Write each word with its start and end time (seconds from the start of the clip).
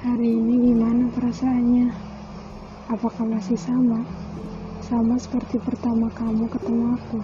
Hari 0.00 0.32
ini 0.32 0.72
gimana 0.72 1.12
perasaannya? 1.12 1.92
Apakah 2.88 3.20
masih 3.28 3.60
sama? 3.60 4.00
Sama 4.80 5.20
seperti 5.20 5.60
pertama 5.60 6.08
kamu 6.16 6.48
ketemu 6.48 6.96
aku? 6.96 7.20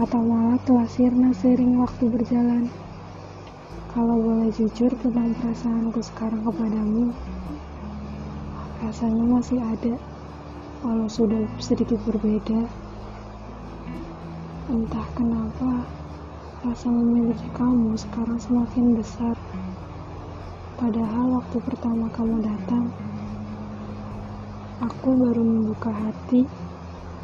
Atau 0.00 0.24
malah 0.24 0.56
telah 0.64 0.88
sirna 0.88 1.36
sering 1.36 1.76
waktu 1.76 2.08
berjalan? 2.08 2.72
Kalau 3.92 4.16
boleh 4.24 4.48
jujur 4.56 4.88
tentang 5.04 5.36
perasaanku 5.36 6.00
sekarang 6.00 6.40
kepadamu, 6.48 7.12
rasanya 8.80 9.24
masih 9.28 9.60
ada, 9.60 9.92
walau 10.80 11.12
sudah 11.12 11.44
sedikit 11.60 12.00
berbeda. 12.08 12.72
Entah 14.72 15.06
kenapa, 15.12 15.84
rasa 16.64 16.88
memiliki 16.88 17.52
kamu 17.52 17.92
sekarang 18.00 18.40
semakin 18.40 18.96
besar. 18.96 19.36
Padahal 20.82 21.38
waktu 21.38 21.62
pertama 21.62 22.10
kamu 22.10 22.42
datang, 22.42 22.90
aku 24.82 25.14
baru 25.14 25.38
membuka 25.38 25.94
hati 25.94 26.42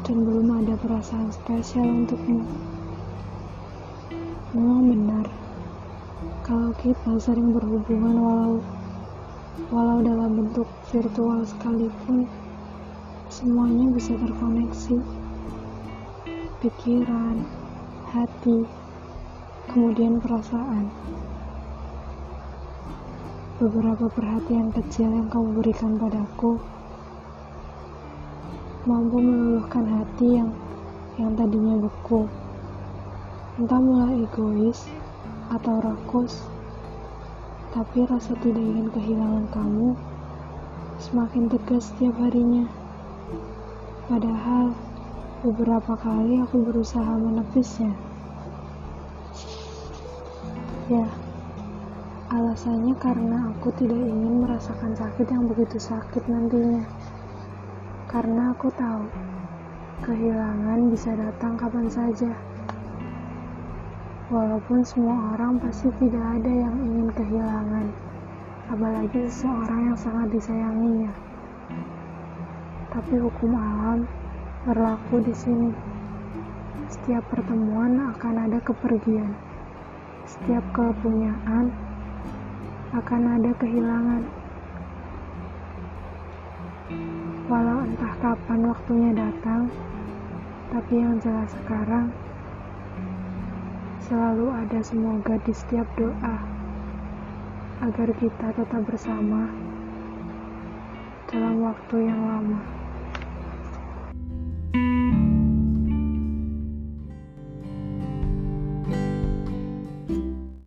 dan 0.07 0.23
belum 0.23 0.63
ada 0.63 0.79
perasaan 0.79 1.27
spesial 1.27 1.83
untukmu. 1.83 2.39
Memang 4.55 4.87
benar, 4.87 5.27
kalau 6.47 6.71
kita 6.79 7.19
sering 7.19 7.51
berhubungan 7.51 8.15
walau 8.23 8.63
walau 9.75 9.99
dalam 10.07 10.39
bentuk 10.39 10.71
virtual 10.95 11.43
sekalipun, 11.43 12.31
semuanya 13.27 13.91
bisa 13.91 14.15
terkoneksi. 14.15 15.03
Pikiran, 16.63 17.43
hati, 18.07 18.63
kemudian 19.67 20.23
perasaan. 20.23 20.87
Beberapa 23.59 24.07
perhatian 24.07 24.71
kecil 24.71 25.11
yang 25.11 25.27
kamu 25.27 25.59
berikan 25.59 25.99
padaku 25.99 26.55
mampu 28.87 29.19
meluluhkan 29.19 29.83
hati 29.83 30.39
yang 30.39 30.47
yang 31.19 31.35
tadinya 31.35 31.75
beku. 31.83 32.23
Entah 33.59 33.83
mulai 33.83 34.23
egois 34.23 34.87
atau 35.51 35.75
rakus, 35.83 36.47
tapi 37.75 38.07
rasa 38.07 38.31
tidak 38.39 38.63
ingin 38.63 38.87
kehilangan 38.95 39.51
kamu 39.51 39.91
semakin 41.03 41.51
tegas 41.51 41.91
setiap 41.91 42.15
harinya. 42.15 42.63
Padahal 44.07 44.71
beberapa 45.43 45.99
kali 45.99 46.39
aku 46.39 46.63
berusaha 46.63 47.11
menepisnya. 47.11 47.91
Ya, 50.87 51.11
alasannya 52.89 53.05
karena 53.05 53.37
aku 53.53 53.69
tidak 53.77 54.01
ingin 54.01 54.41
merasakan 54.41 54.97
sakit 54.97 55.27
yang 55.29 55.45
begitu 55.45 55.77
sakit 55.77 56.23
nantinya. 56.25 56.81
Karena 58.09 58.49
aku 58.49 58.73
tahu 58.73 59.05
kehilangan 60.01 60.89
bisa 60.89 61.13
datang 61.13 61.53
kapan 61.53 61.85
saja. 61.85 62.33
Walaupun 64.33 64.81
semua 64.81 65.37
orang 65.37 65.61
pasti 65.61 65.89
tidak 66.01 66.41
ada 66.41 66.49
yang 66.49 66.75
ingin 66.81 67.09
kehilangan, 67.13 67.85
apalagi 68.73 69.19
seseorang 69.29 69.93
yang 69.93 69.97
sangat 69.97 70.27
disayanginya. 70.33 71.13
Tapi 72.89 73.15
hukum 73.21 73.53
alam 73.53 74.09
berlaku 74.65 75.21
di 75.21 75.33
sini. 75.37 75.69
Setiap 76.89 77.21
pertemuan 77.29 78.17
akan 78.17 78.49
ada 78.49 78.57
kepergian. 78.65 79.37
Setiap 80.25 80.61
kepunyaan 80.73 81.88
akan 82.89 83.21
ada 83.37 83.51
kehilangan. 83.61 84.23
Walau 87.45 87.85
entah 87.85 88.13
kapan 88.17 88.61
waktunya 88.65 89.11
datang, 89.13 89.69
tapi 90.73 90.93
yang 90.97 91.21
jelas 91.21 91.53
sekarang 91.53 92.09
selalu 94.09 94.49
ada 94.49 94.79
semoga 94.81 95.37
di 95.45 95.53
setiap 95.53 95.85
doa 95.93 96.37
agar 97.85 98.09
kita 98.17 98.47
tetap 98.57 98.81
bersama 98.89 99.53
dalam 101.29 101.61
waktu 101.61 102.09
yang 102.09 102.21
lama. 102.25 102.78